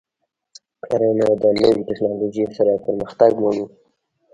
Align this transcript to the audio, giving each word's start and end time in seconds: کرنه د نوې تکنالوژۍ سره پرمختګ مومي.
کرنه 0.85 1.25
د 1.41 1.43
نوې 1.59 1.69
تکنالوژۍ 1.89 2.45
سره 2.57 2.81
پرمختګ 2.85 3.31
مومي. 3.41 3.65